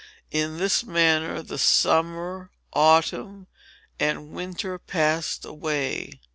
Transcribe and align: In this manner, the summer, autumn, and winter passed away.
In 0.31 0.57
this 0.57 0.83
manner, 0.83 1.43
the 1.43 1.59
summer, 1.59 2.49
autumn, 2.73 3.45
and 3.99 4.31
winter 4.31 4.79
passed 4.79 5.45
away. 5.45 6.19